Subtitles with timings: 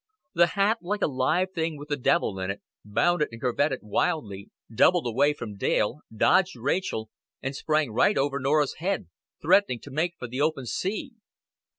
[0.33, 4.49] The hat, like a live thing with the devil in it, bounded and curvetted wildly,
[4.73, 9.09] doubled away from Dale, dodged Rachel, and sprang right over Norah's head,
[9.43, 11.13] threatening to make for the open sea.